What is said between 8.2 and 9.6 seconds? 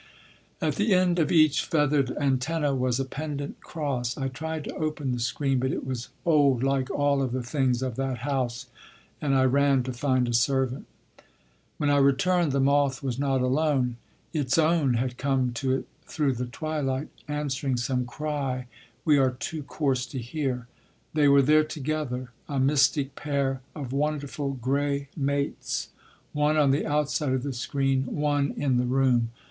house and I